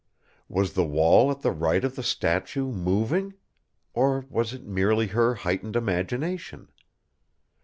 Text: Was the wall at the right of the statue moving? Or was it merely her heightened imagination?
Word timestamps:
Was 0.49 0.73
the 0.73 0.83
wall 0.83 1.29
at 1.29 1.41
the 1.41 1.51
right 1.51 1.83
of 1.83 1.95
the 1.95 2.01
statue 2.01 2.71
moving? 2.71 3.35
Or 3.93 4.25
was 4.31 4.51
it 4.51 4.63
merely 4.65 5.05
her 5.09 5.35
heightened 5.35 5.75
imagination? 5.75 6.71